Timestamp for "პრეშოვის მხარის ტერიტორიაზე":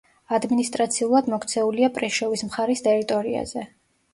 1.99-3.69